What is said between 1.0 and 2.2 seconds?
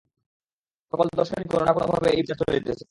দর্শনেই কোন-না-কোন ভাবে